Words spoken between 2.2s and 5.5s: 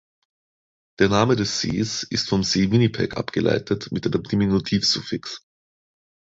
vom See Winnipeg abgeleitet mit einem Diminutiv-Suffix.